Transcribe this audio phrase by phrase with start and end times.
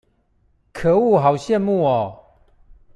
[0.73, 2.25] 可惡好羨慕喔